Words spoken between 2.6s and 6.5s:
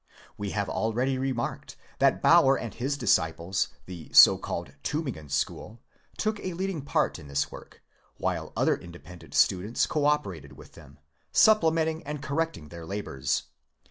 his disciples, the so called Tiibingen school, took